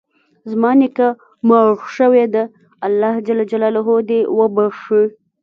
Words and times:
زما 0.51 0.71
نیکه 0.79 1.07
مړ 1.47 1.67
شوی 1.95 2.25
ده، 2.33 2.43
الله 2.87 3.13
ج 3.25 3.27
د 4.09 4.11
وبښي 4.37 5.03